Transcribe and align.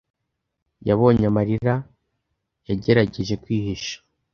Yabonye 0.87 1.25
amarira 1.31 1.75
yagerageje 2.67 3.33
kwihisha. 3.43 3.95